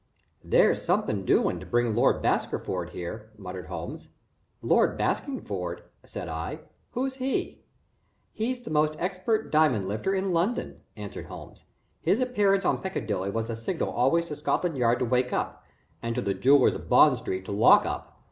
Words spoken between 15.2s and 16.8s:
up, and to the jewellers